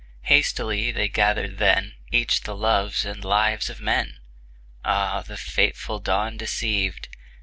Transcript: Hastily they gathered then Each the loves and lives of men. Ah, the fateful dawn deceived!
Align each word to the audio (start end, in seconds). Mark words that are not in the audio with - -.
Hastily 0.23 0.89
they 0.91 1.07
gathered 1.07 1.59
then 1.59 1.93
Each 2.11 2.41
the 2.41 2.55
loves 2.55 3.05
and 3.05 3.23
lives 3.23 3.69
of 3.69 3.79
men. 3.79 4.17
Ah, 4.83 5.21
the 5.21 5.37
fateful 5.37 5.99
dawn 5.99 6.37
deceived! 6.37 7.07